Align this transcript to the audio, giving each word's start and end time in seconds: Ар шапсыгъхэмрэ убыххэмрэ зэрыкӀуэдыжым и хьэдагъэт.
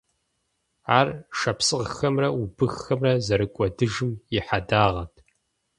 Ар 0.97 1.07
шапсыгъхэмрэ 1.39 2.27
убыххэмрэ 2.41 3.13
зэрыкӀуэдыжым 3.25 4.11
и 4.35 4.39
хьэдагъэт. 4.45 5.13